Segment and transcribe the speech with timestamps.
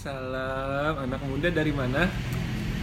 [0.00, 0.94] Waalaikumsalam.
[1.04, 2.08] Anak muda dari mana?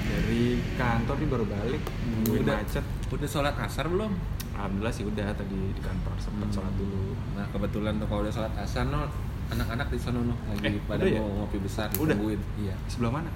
[0.06, 1.82] Dari kantor nih baru balik.
[2.06, 2.62] Nungguin Udah.
[2.62, 2.86] macet.
[3.10, 4.14] Udah sholat asar belum?
[4.54, 7.18] Alhamdulillah sih udah tadi di kantor sempet sholat dulu.
[7.34, 9.10] Nah kebetulan tuh kalau udah sholat asar no,
[9.50, 11.18] anak-anak di sana no, lagi Eh, pada ya?
[11.18, 12.14] mau ngopi besar Udah?
[12.14, 12.42] ditungguin.
[12.62, 12.76] Iya.
[12.86, 13.30] Sebelah mana?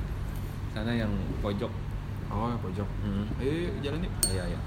[0.78, 1.10] Sana yang
[1.42, 1.74] pojok.
[2.30, 2.86] Oh, pojok.
[3.02, 3.26] Hmm.
[3.42, 4.14] Eh, jalan yuk.
[4.30, 4.60] Iya iya.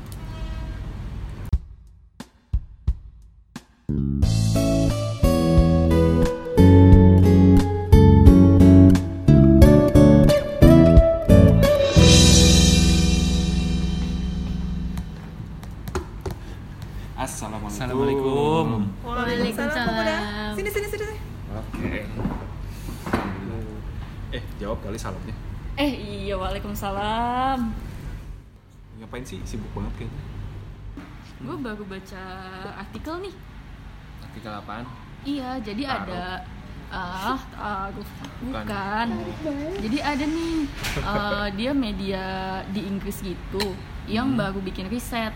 [29.35, 29.59] Sih?
[29.59, 30.23] Sibuk banget kayaknya.
[31.43, 32.23] Gue baru baca
[32.79, 33.35] artikel nih.
[34.23, 34.85] Artikel apaan?
[35.25, 36.05] Iya jadi Taruh.
[36.15, 36.25] ada
[36.95, 38.07] ah taruh
[38.45, 38.63] Bukan.
[38.63, 39.09] bukan.
[39.83, 40.55] Jadi ada nih
[41.03, 42.25] eh, dia media
[42.71, 43.75] di Inggris gitu
[44.07, 45.33] yang baru bikin riset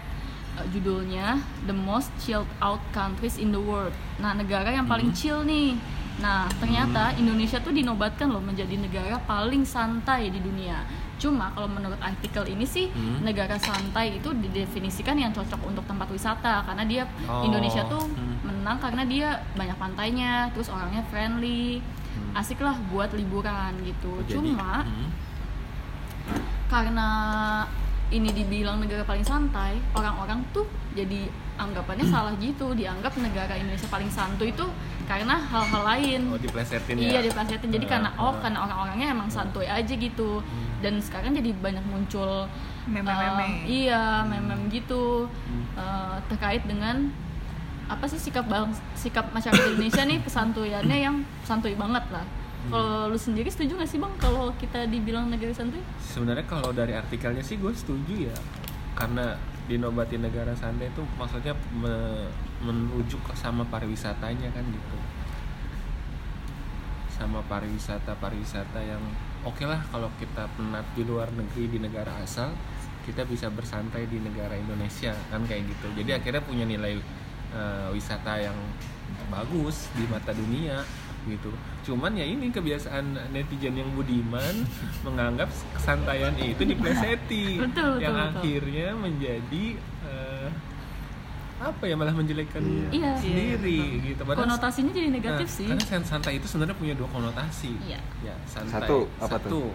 [0.59, 1.39] Eh, judulnya
[1.71, 3.95] The Most Chilled Out Countries in the World.
[4.19, 5.79] Nah negara yang paling chill nih.
[6.19, 10.83] Nah ternyata Indonesia tuh dinobatkan loh menjadi negara paling santai di dunia.
[11.19, 13.21] Cuma kalau menurut artikel ini sih Hmm.
[13.21, 18.47] negara santai itu didefinisikan yang cocok untuk tempat wisata karena dia Oh, Indonesia tuh hmm.
[18.47, 21.83] menang karena dia banyak pantainya, terus orangnya friendly,
[22.33, 24.11] asik lah buat liburan gitu.
[24.15, 25.11] Oh, jadi, Cuma Hmm.
[26.69, 27.09] karena
[28.09, 34.06] ini dibilang negara paling santai, orang-orang tuh jadi anggapannya salah gitu, dianggap negara Indonesia paling
[34.09, 34.67] santuy itu
[35.11, 36.20] karena hal-hal lain.
[36.31, 37.19] Oh diplesetin ya?
[37.19, 37.69] Iya diplesetin.
[37.75, 38.34] Jadi Ah, karena oh ah.
[38.39, 40.41] karena orang-orangnya emang santuy aja gitu.
[40.78, 42.47] Dan sekarang jadi banyak muncul
[42.87, 43.45] Meme-meme.
[43.45, 45.27] um, iya meme gitu.
[45.75, 47.10] Uh, terkait dengan
[47.88, 52.25] apa sih sikap bang sikap masyarakat Indonesia nih kesantuyannya yang santuy banget lah.
[52.69, 55.81] Kalau lu sendiri setuju gak sih bang kalau kita dibilang negara santuy?
[56.04, 58.37] Sebenarnya kalau dari artikelnya sih gue setuju ya.
[58.93, 59.38] Karena
[59.69, 64.99] dinobati negara santai itu maksudnya me- ke sama pariwisatanya kan gitu.
[67.12, 69.03] Sama pariwisata pariwisata yang
[69.45, 72.51] oke lah kalau kita penat di luar negeri di negara asal
[73.05, 75.87] kita bisa bersantai di negara Indonesia kan kayak gitu.
[76.01, 76.97] Jadi akhirnya punya nilai
[77.53, 78.57] eh, wisata yang
[79.28, 80.81] bagus di mata dunia
[81.31, 81.50] gitu
[81.84, 84.65] cuman ya ini kebiasaan netizen yang budiman
[85.06, 88.28] menganggap kesantaian itu dipleseti Betul, betul, yang betul.
[88.34, 89.65] akhirnya menjadi
[90.05, 90.49] eh,
[91.59, 93.19] apa ya malah menjelekan Iya.
[93.19, 97.09] sendiri gitu Padahal- konotasinya jadi negatif Nah, sih Karena san- santai itu sebenarnya punya dua
[97.09, 97.75] konotasi.
[97.83, 97.99] Iya.
[98.22, 98.87] Ya, santai.
[98.87, 99.71] Satu, apa Satu, tuh?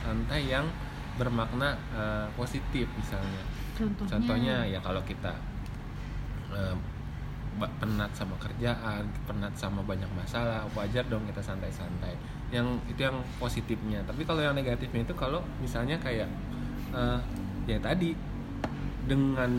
[0.00, 0.68] santai yang
[1.14, 3.40] bermakna eh, positif misalnya.
[3.72, 5.32] contohnya, Contohnya ya kalau kita
[6.52, 6.76] eh,
[7.54, 12.18] penat sama kerjaan, penat sama banyak masalah, wajar dong kita santai-santai.
[12.50, 14.02] Yang itu yang positifnya.
[14.02, 16.26] Tapi kalau yang negatifnya itu kalau misalnya kayak
[16.90, 17.18] eh,
[17.70, 18.14] ya tadi
[19.04, 19.50] dengan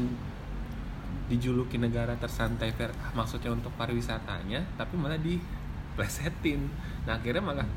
[1.25, 6.69] dijuluki negara tersantai ver- maksudnya untuk pariwisatanya tapi malah diplesetin
[7.09, 7.67] nah akhirnya malah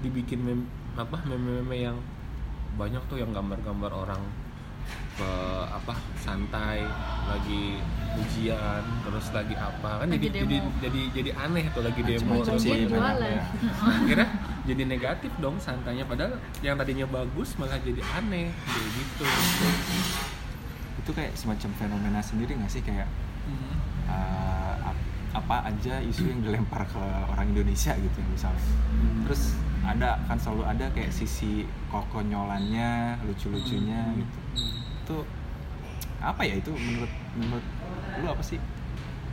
[0.00, 0.60] dibikin mem
[0.96, 1.96] apa meme-meme yang
[2.80, 4.22] banyak tuh yang gambar-gambar orang
[5.20, 5.32] ke
[5.68, 6.80] apa santai
[7.28, 7.76] lagi
[8.16, 10.02] ujian terus lagi apa.
[10.02, 10.70] Kan Lagi jadi, jadi demo.
[10.82, 12.34] jadi jadi aneh tuh lagi demo.
[12.40, 13.44] Terus sih, jadi- ya.
[13.80, 14.28] akhirnya
[14.64, 16.04] jadi negatif dong santainya.
[16.04, 18.50] Padahal yang tadinya bagus malah jadi aneh.
[18.50, 19.24] Kayak gitu.
[21.00, 22.82] Itu kayak semacam fenomena sendiri nggak sih?
[22.82, 23.08] Kayak
[24.06, 26.98] uh, ap- apa aja isu yang dilempar ke
[27.30, 28.62] orang Indonesia gitu misalnya.
[29.24, 34.38] Terus ada kan selalu ada kayak sisi kokonyolannya, lucu-lucunya gitu.
[35.00, 35.16] Itu
[36.20, 36.58] apa ya?
[36.58, 37.64] Itu menurut menurut
[38.20, 38.60] lu apa sih?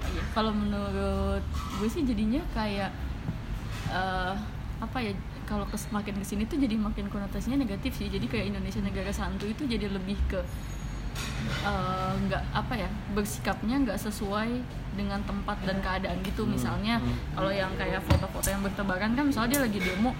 [0.07, 1.43] Iya, kalau menurut
[1.79, 2.91] gue sih jadinya kayak
[3.91, 4.33] eh,
[4.77, 5.11] apa ya
[5.47, 8.07] kalau kes, makin ke sini tuh jadi makin konotasinya negatif sih.
[8.07, 10.39] Jadi kayak Indonesia negara santuy itu jadi lebih ke
[11.63, 14.63] eh, nggak apa ya bersikapnya nggak sesuai
[14.95, 16.47] dengan tempat dan keadaan gitu.
[16.47, 17.03] Misalnya
[17.35, 20.11] kalau yang kayak foto-foto yang bertebaran kan misalnya dia lagi demo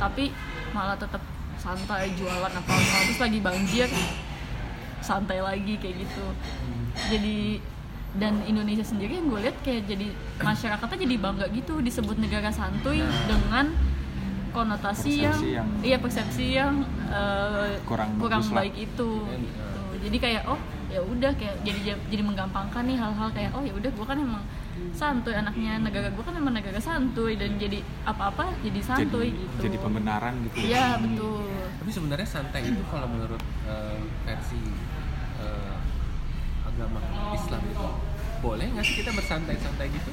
[0.00, 0.32] tapi
[0.74, 1.22] malah tetap
[1.54, 3.88] santai jualan apa apa terus lagi banjir
[5.00, 6.26] santai lagi kayak gitu.
[7.12, 7.60] Jadi
[8.14, 10.06] dan Indonesia sendiri yang gue lihat kayak jadi
[10.38, 13.74] masyarakatnya jadi bangga gitu disebut negara santuy dengan
[14.54, 16.74] konotasi yang, Persepsi yang- iya persepsi yang
[17.10, 18.62] eh, Kurang lah.
[18.62, 19.10] baik itu.
[19.26, 19.62] Gitu.
[20.04, 20.60] jadi kayak oh
[20.92, 24.44] ya udah kayak jadi jadi menggampangkan nih hal-hal kayak oh ya udah gue kan emang
[24.94, 29.58] santuy anaknya negara gue kan emang negara santuy dan jadi apa-apa jadi santuy jadi, gitu.
[29.66, 30.56] jadi pembenaran gitu.
[30.62, 31.42] iya betul.
[31.82, 34.60] Tapi sebenarnya santai itu kalau menurut eh, versi
[35.42, 35.74] eh,
[36.64, 36.98] agama
[38.44, 40.10] boleh nggak sih kita bersantai-santai gitu?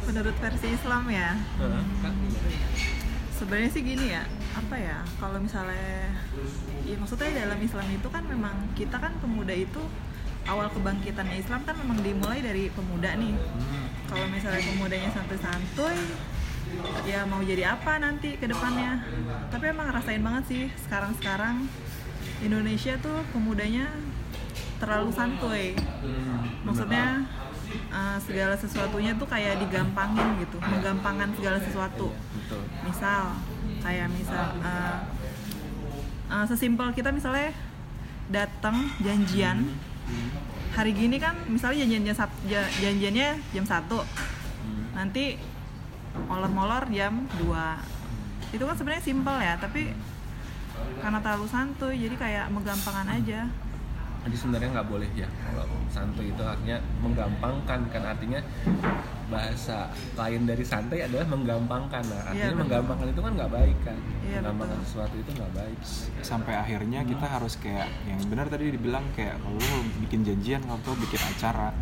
[0.00, 1.38] menurut versi Islam ya.
[2.02, 2.14] Kan?
[3.30, 4.20] sebenarnya sih gini ya
[4.52, 6.12] apa ya kalau misalnya
[6.84, 9.80] ya maksudnya dalam Islam itu kan memang kita kan pemuda itu
[10.44, 13.86] awal kebangkitannya Islam kan memang dimulai dari pemuda nih Hmm.
[14.12, 15.96] kalau misalnya pemudanya santuy-santuy
[17.08, 19.08] ya mau jadi apa nanti ke depannya
[19.48, 21.64] tapi emang ngerasain banget sih sekarang-sekarang
[22.44, 23.88] Indonesia tuh pemudanya
[24.80, 25.76] terlalu santuy.
[25.76, 26.40] Hmm.
[26.60, 27.22] maksudnya
[27.90, 32.08] uh, segala sesuatunya tuh kayak digampangin gitu menggampangkan segala sesuatu.
[32.10, 32.62] Betul.
[32.82, 33.36] Misal
[33.78, 34.96] kayak misal uh,
[36.26, 37.52] uh, sesimpel kita misalnya
[38.28, 39.68] datang janjian.
[40.70, 43.86] Hari gini kan misalnya janjian jam Sab- ja- janjiannya jam 1
[44.60, 44.92] Hmm.
[44.92, 45.40] nanti
[46.20, 47.80] molor-molor jam 2
[48.50, 49.88] itu kan sebenarnya simpel ya tapi
[50.98, 53.48] karena terlalu santuy jadi kayak menggampangkan aja
[54.20, 58.02] jadi sebenarnya nggak boleh ya kalau santuy itu artinya menggampangkan kan.
[58.04, 58.40] Artinya
[59.32, 59.88] bahasa
[60.18, 62.02] lain dari santai adalah menggampangkan.
[62.04, 62.60] Nah artinya betul.
[62.66, 63.96] menggampangkan itu kan nggak baik kan.
[64.28, 64.88] Iya, menggampangkan betul.
[64.92, 65.78] sesuatu itu nggak baik.
[66.20, 70.80] Sampai akhirnya kita harus kayak yang benar tadi dibilang kayak kalau lu bikin janjian kalau
[70.84, 71.72] tuh bikin acara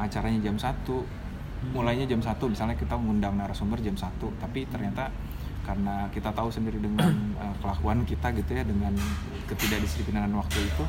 [0.00, 5.12] acaranya jam 1 mulainya jam 1 misalnya kita mengundang narasumber jam 1 tapi ternyata
[5.60, 8.96] karena kita tahu sendiri dengan uh, kelakuan kita gitu ya dengan
[9.44, 10.84] ketidakdisiplinan waktu itu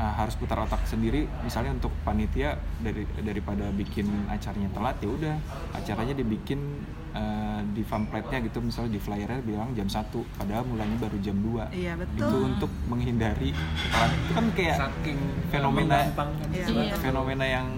[0.00, 1.28] uh, harus putar otak sendiri.
[1.40, 5.36] Misalnya untuk panitia dari daripada bikin acaranya telat ya udah.
[5.72, 6.80] Acaranya dibikin
[7.12, 8.58] uh, di pamfletnya gitu.
[8.58, 10.00] Misalnya di flyernya bilang jam 1
[10.34, 14.10] padahal mulainya baru jam 2 iya itu untuk menghindari kesalahan.
[14.16, 15.18] itu kan kayak saking
[15.48, 16.66] fenomena- menggampangkan Iya.
[16.66, 16.94] Iya.
[16.96, 17.68] fenomena yang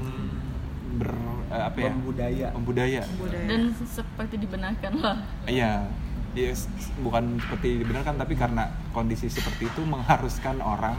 [0.94, 1.10] ber
[1.48, 1.90] eh, apa ya?
[1.90, 2.48] Membudaya.
[2.52, 5.16] membudaya budaya dan seperti dibenarkan lah.
[5.44, 5.72] Iya.
[6.32, 10.96] Iya, s- bukan seperti dibenarkan tapi karena kondisi seperti itu mengharuskan orang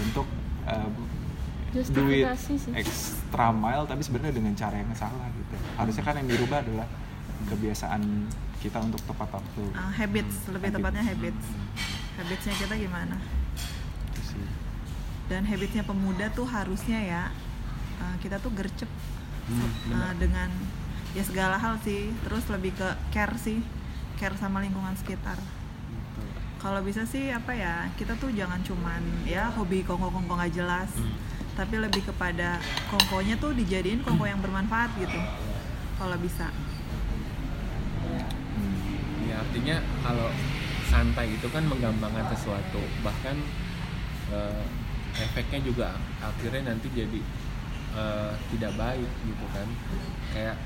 [0.00, 0.26] untuk
[0.66, 0.90] eh,
[1.90, 2.58] duit sih.
[2.74, 5.54] extra mile tapi sebenarnya dengan cara yang salah gitu.
[5.78, 6.86] Harusnya kan yang dirubah adalah
[7.46, 8.02] kebiasaan
[8.58, 9.62] kita untuk tepat waktu.
[9.72, 10.82] Ah, habits lebih Habit.
[10.82, 11.46] tepatnya habits.
[12.18, 13.16] Habitsnya kita gimana?
[15.30, 17.22] Dan habitsnya pemuda tuh harusnya ya
[18.02, 18.90] uh, kita tuh gercep
[19.50, 20.46] Hmm, uh, dengan
[21.10, 22.10] ya segala hal sih.
[22.22, 23.58] Terus lebih ke care sih
[24.18, 25.38] care sama lingkungan sekitar.
[26.60, 30.92] Kalau bisa sih apa ya kita tuh jangan cuman ya hobi kongko-kongko nggak jelas.
[30.94, 31.16] Hmm.
[31.50, 32.56] tapi lebih kepada
[32.88, 35.20] kongkonya tuh dijadiin kongko yang bermanfaat gitu.
[35.98, 36.48] Kalau bisa.
[38.06, 38.24] Hmm.
[39.28, 40.32] Ya artinya kalau
[40.88, 42.80] santai itu kan menggampangkan sesuatu.
[43.04, 43.36] Bahkan
[44.32, 44.64] eh,
[45.20, 45.88] efeknya juga
[46.24, 47.20] akhirnya nanti jadi
[47.98, 49.68] eh, tidak baik gitu kan.
[50.32, 50.56] Kayak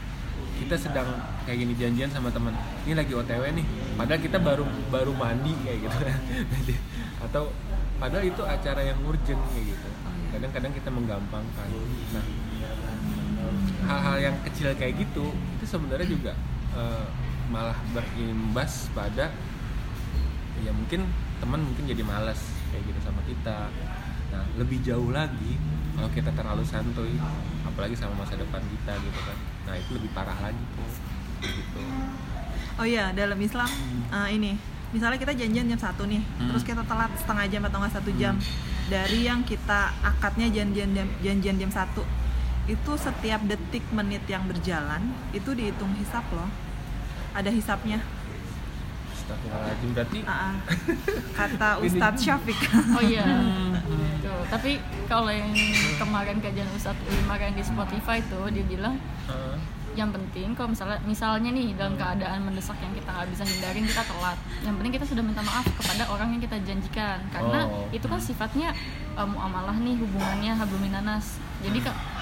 [0.55, 1.09] kita sedang
[1.45, 2.55] kayak gini janjian sama teman
[2.87, 3.67] ini lagi otw nih
[3.99, 5.97] padahal kita baru baru mandi kayak gitu.
[7.25, 7.51] Atau
[7.99, 9.89] padahal itu acara yang urgent kayak gitu.
[10.35, 11.67] Kadang-kadang kita menggampangkan.
[12.15, 12.25] Nah
[13.85, 16.33] hal-hal yang kecil kayak gitu itu sebenarnya juga
[16.75, 17.07] eh,
[17.53, 19.29] malah berimbas pada
[20.65, 21.05] ya mungkin
[21.43, 22.41] teman mungkin jadi malas
[22.73, 23.69] kayak gitu sama kita.
[24.33, 25.61] Nah lebih jauh lagi
[25.95, 27.15] kalau kita terlalu santuy
[27.65, 29.39] apalagi sama masa depan kita gitu kan.
[29.67, 30.89] Nah itu lebih parah lagi tuh
[31.45, 31.83] gitu.
[32.81, 33.69] Oh iya dalam Islam
[34.11, 34.57] uh, ini
[34.95, 36.49] misalnya kita janjian jam satu nih Hmm.
[36.51, 38.39] terus kita telat setengah jam atau nggak satu jam
[38.87, 42.07] dari yang kita akadnya janjian jam janjian jam satu
[42.65, 46.49] itu setiap detik menit yang berjalan itu dihitung hisap loh.
[47.37, 48.01] Ada hisapnya
[49.25, 50.53] Astagfirullahaladzim berarti ah.
[51.41, 52.61] kata Ustadz Syafiq.
[52.93, 53.25] Oh iya.
[54.25, 54.77] Tuh, tapi
[55.09, 55.49] kalau yang
[55.97, 58.97] kemarin kajian Ustadz Ulimar yang di Spotify tuh dia bilang
[59.29, 59.57] eh,
[59.95, 64.03] yang penting kalau misalnya misalnya nih dalam keadaan mendesak yang kita nggak bisa hindarin kita
[64.05, 64.39] telat.
[64.61, 67.19] Yang penting kita sudah minta maaf kepada orang yang kita janjikan.
[67.33, 67.89] Karena Oh.
[67.95, 68.77] itu kan sifatnya
[69.17, 71.79] uh, muamalah nih hubungannya habluminanas jadi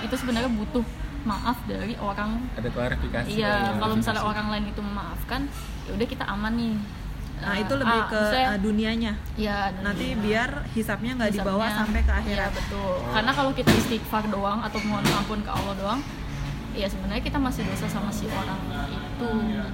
[0.06, 0.85] itu sebenarnya butuh
[1.23, 5.47] maaf dari orang ada klarifikasi iya kalau misalnya orang lain itu memaafkan
[5.87, 6.75] ya udah kita aman nih.
[7.43, 9.12] Nah Uh, itu lebih ah, ke maksudnya, uh, dunianya.
[9.35, 12.55] Ya nanti biar hisapnya nggak dibawa sampai ke akhirat.
[12.55, 13.02] Betul.
[13.11, 16.00] Karena kalau kita istighfar doang atau mohon ampun ke Allah doang,
[16.71, 18.62] ya sebenarnya kita masih dosa sama si orang
[18.95, 19.31] itu.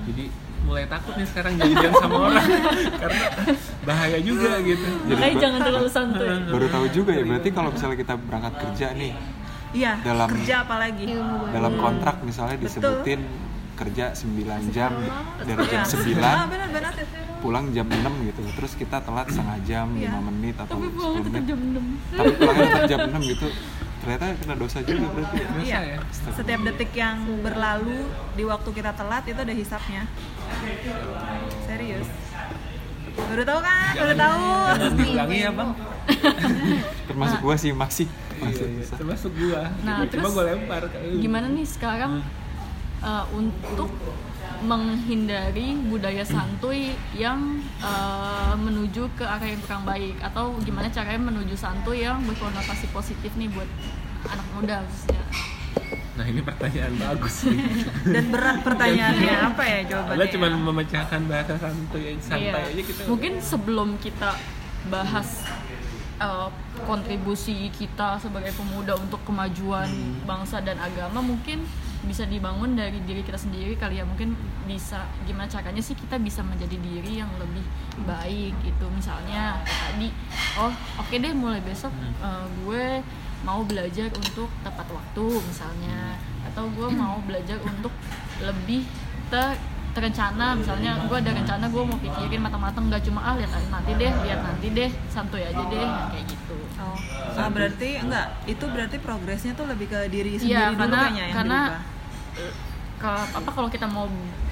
[0.09, 0.25] jadi
[0.64, 2.49] mulai takut nih sekarang janjian sama orang.
[3.05, 3.25] Karena
[3.85, 4.88] bahaya juga gitu.
[5.05, 6.28] Makanya jangan terlalu santuy.
[6.49, 9.12] baru tahu juga ya berarti kalau misalnya kita berangkat kerja nih
[9.71, 11.05] iya Dalam- kerja apalagi.
[11.09, 11.53] Ilmu baru.
[11.53, 12.67] dalam kontrak misalnya Betul.
[12.71, 13.21] disebutin
[13.75, 14.35] kerja 9
[14.69, 14.91] jam
[15.39, 15.87] dari jam Iya.
[16.27, 16.93] ah 9 benar benar
[17.39, 18.41] pulang jam 6 gitu.
[18.53, 20.11] Terus kita telat setengah jam Iya.
[20.11, 21.47] 5 menit atau Tapi 10 pulang tetap menit.
[21.47, 21.85] jam 6.
[22.11, 23.49] tapi pulangnya tetap jam 6 gitu.
[23.99, 25.37] Ternyata kena dosa juga berarti.
[25.37, 25.99] Ya Dosa iya ya?
[26.33, 27.99] setiap detik yang berlalu
[28.33, 30.03] di waktu kita telat itu ada hisapnya.
[31.63, 32.09] Serius.
[33.17, 34.47] Baru tahu kan baru tahu.
[34.97, 35.71] diulangi ya bang.
[37.05, 38.83] Termasuk gua sih masih Iya, masih iya.
[38.83, 38.95] dosa.
[38.97, 40.83] termasuk gua Nah, Coba terus gua lempar.
[41.18, 42.12] Gimana nih sekarang
[43.02, 43.90] uh, untuk
[44.59, 51.54] menghindari budaya santuy yang uh, menuju ke arah yang kurang baik atau gimana caranya menuju
[51.54, 53.71] santuy yang berkonotasi positif nih buat
[54.26, 55.23] anak muda khususnya.
[56.18, 57.62] Nah ini pertanyaan bagus nih.
[58.18, 60.18] Dan berat pertanyaannya apa ya jawabannya?
[60.18, 62.75] Kita cuma memecahkan bahasa santuy santai Iya.
[62.75, 63.00] aja kita.
[63.07, 64.35] Mungkin sebelum kita
[64.90, 65.47] bahas
[66.19, 66.49] uh,
[66.83, 70.23] kontribusi kita sebagai pemuda untuk kemajuan Hmm.
[70.25, 71.63] bangsa dan agama mungkin
[72.01, 74.33] bisa dibangun dari diri kita sendiri kali ya mungkin
[74.65, 77.65] bisa gimana caranya sih kita bisa menjadi diri yang lebih
[78.05, 80.09] baik gitu misalnya tadi
[80.57, 82.15] oh oke deh mulai besok Hmm.
[82.21, 83.03] uh, gue
[83.39, 87.91] mau belajar untuk tepat waktu misalnya atau gue mau belajar untuk
[88.39, 88.83] lebih
[89.29, 89.55] ter
[89.99, 94.12] terencana misalnya gue ada rencana gue mau pikirin matang-matang nggak cuma ah lihat nanti deh
[94.23, 96.95] lihat nanti deh santuy aja deh kayak gitu Oh,
[97.35, 101.25] ah, berarti enggak, itu berarti progresnya tuh lebih ke diri sendiri Iya dulu karena kayaknya
[101.25, 101.59] yang karena
[102.97, 104.07] ke apa kalau kita mau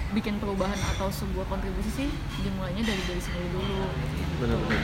[0.09, 3.87] bikin perubahan atau sebuah kontribusi sih dimulainya dari diri sendiri dulu
[4.37, 4.83] benar-benar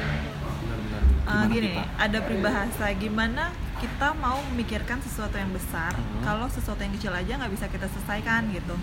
[1.22, 1.82] Ah, Gimana gini, kita?
[1.98, 3.44] ada peribahasa gimana
[3.78, 6.22] kita mau memikirkan sesuatu yang besar Mhm.
[6.22, 8.74] kalau sesuatu yang kecil aja nggak bisa kita selesaikan gitu.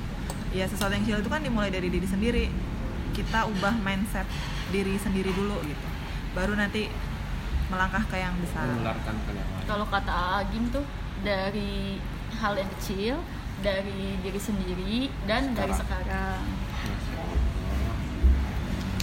[0.49, 2.49] Ya sesuatu yang kecil itu kan dimulai dari diri sendiri.
[3.13, 4.25] Kita ubah mindset
[4.73, 5.87] diri sendiri dulu gitu.
[6.33, 6.89] Baru nanti
[7.69, 8.65] melangkah ke yang besar.
[8.65, 9.65] menularkan ke yang lain.
[9.69, 10.81] kalau kata Agim tuh
[11.21, 12.01] dari
[12.41, 13.21] hal yang kecil
[13.61, 16.41] dari diri sendiri dan dari sekarang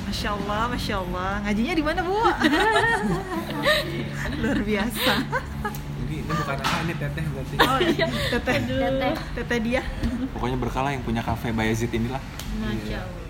[0.07, 1.43] Masya Allah, masya Allah.
[1.43, 2.15] Ngajinya di mana bu?
[4.41, 5.13] Luar biasa.
[6.27, 7.55] Ini ini bukan apa ini teteh berarti.
[7.63, 9.15] Oh iya, teteh, Teteh.
[9.39, 9.83] teteh dia.
[10.35, 12.19] pokoknya berkala yang punya kafe Bayezid inilah
[12.59, 13.01] Masya Iya.
[13.01, 13.25] Allah.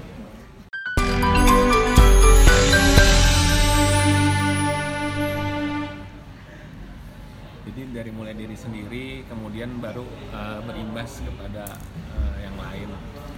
[7.66, 11.66] Jadi dari mulai diri sendiri, kemudian baru uh, berimbas kepada
[12.14, 12.88] uh, yang lain.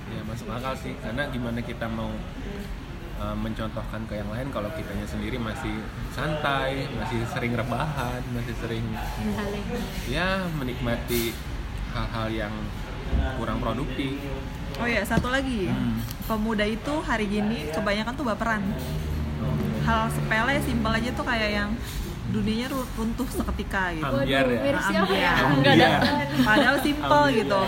[0.08, 2.12] Ya masuk akal sih, karena gimana kita mau
[3.18, 5.82] uh, mencontohkan ke yang lain kalau kitanya sendiri masih
[6.14, 8.84] santai, masih sering rebahan, masih sering
[10.06, 11.34] ya menikmati
[11.92, 12.54] hal-hal yang
[13.36, 14.18] kurang produktif.
[14.78, 15.66] Oh iya, satu lagi.
[15.66, 15.98] Hmm.
[16.28, 18.62] Pemuda itu hari gini kebanyakan tuh baperan.
[19.82, 21.70] Hal sepele, simpel aja tuh kayak yang
[22.28, 24.04] dunianya ru- runtuh seketika gitu.
[24.04, 24.60] Ambiar ya.
[24.76, 25.32] apa ya?
[25.32, 25.36] Ambiar.
[25.56, 25.88] Enggak ada.
[26.44, 27.38] Padahal simpel Ambiar.
[27.40, 27.60] gitu.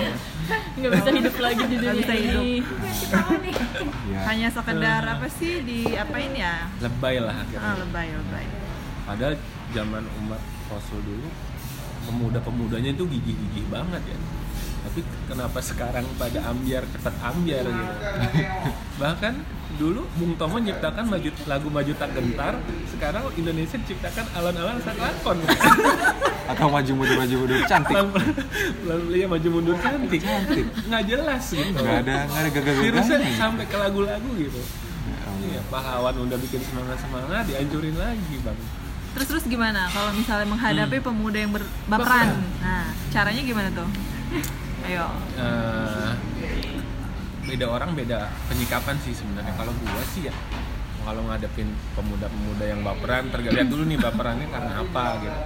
[0.72, 2.42] Nggak bisa hidup lagi di dunia bisa hidup.
[2.42, 2.54] ini.
[4.08, 6.66] ya Hanya sekedar apa sih di apain ya?
[6.78, 7.72] Lebay lah Ah, akhirnya.
[7.80, 8.46] lebay, lebay.
[9.02, 9.34] Padahal
[9.70, 11.28] zaman umat Rasul dulu
[12.02, 14.18] pemuda-pemudanya itu gigih-gigih banget ya.
[14.80, 17.94] Tapi kenapa sekarang pada ambiar cepat ambiar gitu.
[19.02, 19.34] Bahkan
[19.78, 22.54] dulu Bung Tomo menciptakan maju, lagu Maju Tak Gentar,
[22.90, 25.38] sekarang Indonesia ciptakan alon-alon saklakon.
[26.50, 27.94] atau maju mundur maju mundur cantik
[28.82, 30.18] Lalu ya maju mundur cantik.
[30.18, 30.66] Cantik.
[30.90, 31.78] Nggak jelas gitu.
[31.78, 34.60] nggak ada nggak ada gagal Virusnya gagalnya sampai ke lagu-lagu gitu.
[34.60, 38.58] Ya Iya, pahlawan udah bikin semangat-semangat dihancurin lagi, Bang.
[39.16, 42.44] Terus terus gimana kalau misalnya menghadapi pemuda yang berbaperan?
[42.60, 43.88] Nah, caranya gimana tuh?
[44.86, 45.06] Ayo.
[45.38, 46.10] Eh,
[47.50, 49.50] beda orang beda penyikapan sih sebenarnya.
[49.58, 50.34] Kalau gua sih ya
[51.00, 55.40] kalau ngadepin pemuda-pemuda yang baperan terlihat dulu nih baperannya karena apa gitu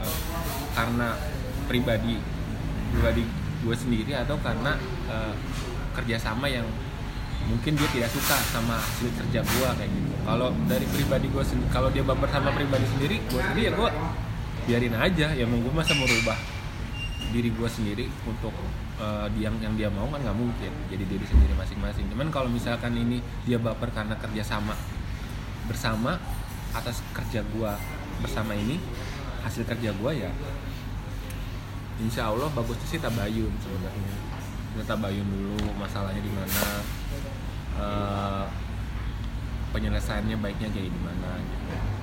[0.74, 1.08] karena
[1.70, 2.18] pribadi
[2.90, 3.24] pribadi
[3.64, 4.76] gue sendiri atau karena
[5.08, 5.34] eh,
[5.94, 6.66] kerjasama yang
[7.48, 10.14] mungkin dia tidak suka sama hasil kerja gua kayak gitu.
[10.24, 13.90] Kalau dari pribadi gue sendiri kalau dia baper sama pribadi sendiri gue sendiri ya gue
[14.68, 15.26] biarin aja.
[15.32, 16.36] Ya mau gue masa merubah
[17.32, 18.52] diri gue sendiri untuk
[19.00, 22.06] eh, dia yang dia mau kan nggak mungkin jadi diri sendiri masing-masing.
[22.10, 24.74] Cuman kalau misalkan ini dia baper karena kerjasama
[25.64, 26.20] bersama
[26.74, 27.72] atas kerja gue
[28.20, 28.76] bersama ini
[29.46, 30.30] hasil kerja gue ya
[32.02, 34.12] insya Allah bagusnya sih tabayun sebenarnya.
[34.74, 36.64] Kita tabayun dulu masalahnya di mana
[37.78, 38.44] eh,
[39.70, 41.93] penyelesaiannya baiknya kayak gimana gitu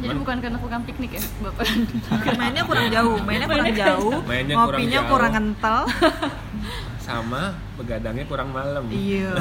[0.00, 1.64] Jadi bukan karena kurang piknik ya, Bapak.
[2.40, 5.10] Mainnya kurang jauh, mainnya kurang jauh, Mainnya kurang ngopinya jauh.
[5.12, 5.78] kurang kental.
[7.10, 7.42] sama
[7.74, 9.34] begadangnya kurang malam Iya.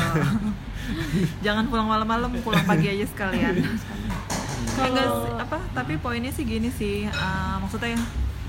[1.46, 3.62] Jangan pulang malam-malam, pulang pagi aja sekalian.
[3.62, 5.58] Ya enggak sih, apa?
[5.76, 7.94] Tapi poinnya sih gini sih, eh, maksudnya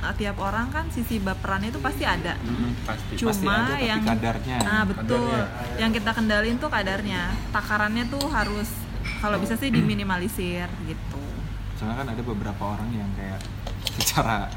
[0.01, 2.33] eh, tiap orang kan sisi baperannya itu pasti ada.
[2.41, 4.59] Mm, pasti Pasti Cuma ada, tapi yang kadarnya.
[4.65, 5.21] Nah, betul.
[5.21, 5.77] Kadarnya.
[5.77, 7.23] Yang kita kendalin tuh kadarnya.
[7.53, 8.69] Takarannya tuh harus
[9.21, 11.21] kalau bisa sih diminimalisir gitu.
[11.81, 13.41] Soalnya kan ada beberapa orang yang kayak
[13.97, 14.53] secara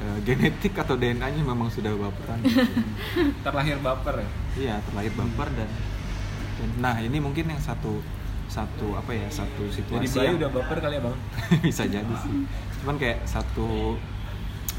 [0.00, 2.40] eh, genetik atau DNA-nya memang sudah baperan.
[2.40, 2.64] Gitu.
[3.44, 4.28] terlahir baper ya?
[4.56, 5.68] Iya terlahir baper dan,
[6.56, 8.00] dan- nah ini mungkin yang satu
[8.48, 11.16] satu apa ya satu jadi situasi bayi yang udah baper kali ya bang?
[11.68, 12.32] Bisa jadi sih.
[12.80, 14.00] Cuman kayak satu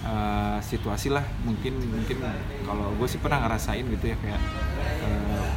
[0.01, 2.17] eh, situasi lah mungkin mungkin
[2.65, 4.41] kalau gue sih pernah ngerasain gitu ya kayak
[5.05, 5.49] eh,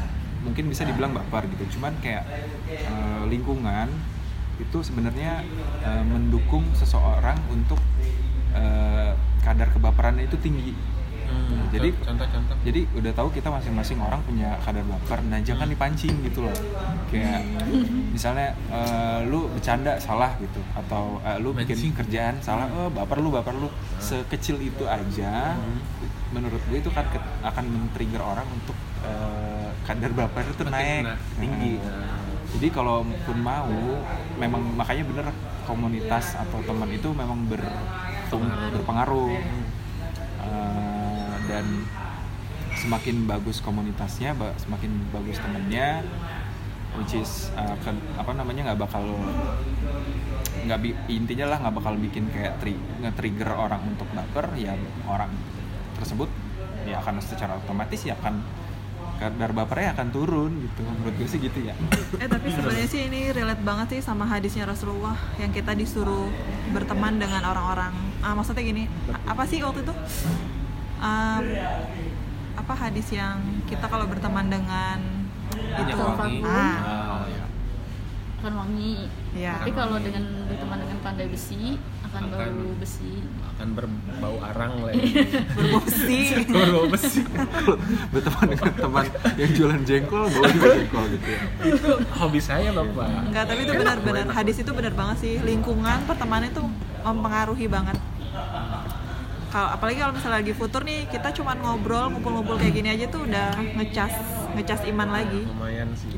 [0.45, 1.81] mungkin bisa dibilang baper gitu.
[1.81, 2.29] Cuman kayak
[2.69, 3.89] eh, lingkungan
[4.59, 5.43] itu sebenarnya
[5.81, 7.79] eh, mendukung seseorang untuk
[8.53, 10.75] eh, kadar kebaperannya itu tinggi.
[11.29, 16.25] Hmm, Jadi- contoh-contoh jadi udah tahu kita masing-masing orang punya kadar baper nah jangan dipancing
[16.25, 16.57] gitu loh.
[17.09, 17.45] Kayak
[18.11, 20.61] misalnya eh, lu bercanda salah gitu.
[20.75, 23.69] Atau eh, lu bikin kerjaan salah oh baper lu baper lu.
[24.01, 25.55] Sekecil itu aja
[26.29, 27.09] menurut gue itu kan
[27.41, 31.77] akan men-trigger orang untuk eh, kadar baper itu naik na- tinggi.
[31.79, 33.69] Nah, jadi kalau pun mau
[34.41, 35.27] memang makanya bener
[35.69, 37.61] komunitas atau teman itu memang ber
[38.73, 39.37] berpengaruh.
[40.39, 41.67] Eh, dan
[42.79, 46.07] semakin bagus komunitasnya semakin bagus temennya
[46.95, 49.03] which is uh, ke- apa namanya nggak bakal
[50.63, 50.79] nggak
[51.11, 54.79] intinya lah nggak bakal bikin kayak tri- nge-trigger orang untuk baper ya
[55.11, 55.33] orang
[55.99, 56.31] tersebut
[56.87, 58.41] ya akan secara otomatis ya akan
[59.19, 61.75] kadar bapernya akan turun gitu menurut gue sih gitu ya
[62.19, 66.31] Eh tapi sebenarnya sih ini relate banget sih sama hadisnya Rasulullah yang kita disuruh
[66.71, 67.95] berteman dengan orang-orang.
[68.23, 68.91] Ah, maksudnya gini,
[69.27, 69.95] apa sih waktu itu?
[70.99, 71.45] Um,
[72.59, 73.39] apa hadis yang
[73.71, 74.99] kita kalau berteman dengan
[75.55, 75.95] itu?
[75.95, 76.69] Ah, ya.
[78.39, 79.59] Akan wangi Iya.
[79.59, 83.13] tapi kalau dengan berteman dengan pandai besi akan Akan- bau besi
[83.51, 85.03] akan berbau arang lah ya.
[85.53, 86.19] berbesi.
[86.49, 87.21] berbau besi
[88.15, 89.05] berteman dengan teman
[89.35, 93.73] yang jualan jengkol bawa juga jengkol gitu ya itu hobi saya bapak Enggak, tapi itu
[93.75, 95.35] benar-benar hadis itu benar banget sih.
[95.41, 96.63] Lingkungan pertemanan itu
[97.01, 97.97] mempengaruhi banget.
[99.49, 103.25] Kalau apalagi kalau misalnya lagi futur nih, kita cuma ngobrol, ngumpul-ngumpul kayak gini aja tuh
[103.25, 104.13] udah ngecas
[104.59, 105.41] ngecas iman lagi.
[105.47, 106.11] lumayan sih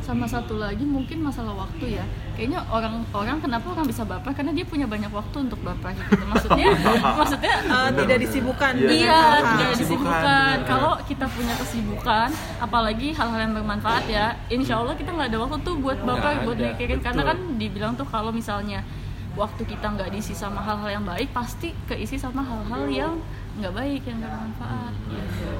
[0.00, 2.04] sama satu lagi mungkin masalah waktu ya
[2.38, 6.68] kayaknya orang-orang kenapa orang bisa baper karena dia punya banyak waktu untuk baper gitu maksudnya
[7.18, 8.94] maksudnya Eh, tidak disibukkan Iya.
[8.96, 10.54] Iya, tidak disibukkan.
[10.64, 15.58] Kalau kita punya kesibukan, apalagi hal-hal yang bermanfaat ya, insya Allah kita nggak ada waktu
[15.66, 16.98] tuh buat Nggak buat mikirin.
[17.02, 18.86] Karena kan dibilang tuh kalau misalnya
[19.34, 23.12] waktu kita nggak diisi sama hal-hal yang baik, pasti keisi sama hal-hal yang
[23.58, 24.92] nggak baik, yang nggak bermanfaat.
[25.10, 25.50] Gitu.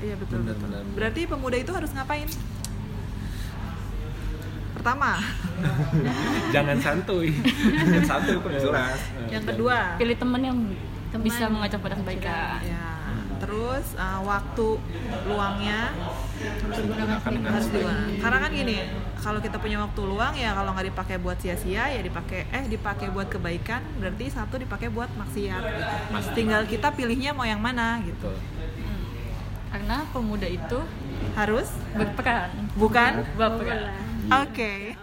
[0.00, 0.68] Iya betul Benar, betul.
[0.68, 0.82] benar.
[0.96, 2.28] Berarti pemuda itu harus ngapain?
[4.70, 5.20] Pertama,
[6.56, 7.28] jangan santuy
[7.68, 8.96] yang satu kebetulan
[9.28, 10.56] yang kedua, Pilih teman yang
[11.12, 11.20] Teman.
[11.20, 12.64] bisa mengajak pada kebaikan.
[12.64, 12.88] ya.
[13.40, 14.80] Terus uh, waktu
[15.28, 15.92] luangnya
[16.40, 18.08] Gunakan dengan harus digunakan.
[18.16, 18.76] Karena kan gini,
[19.20, 23.12] kalau kita punya waktu luang ya kalau nggak dipakai buat sia-sia ya dipakai eh dipakai
[23.12, 25.60] buat kebaikan berarti satu dipakai buat maksiat.
[25.60, 26.28] Gitu.
[26.32, 28.32] Tinggal kita pilihnya mau yang mana gitu.
[29.70, 30.78] Karena pemuda itu
[31.38, 33.22] Harus berperan, bukan?
[33.38, 33.94] berperan.
[34.42, 34.98] Oke.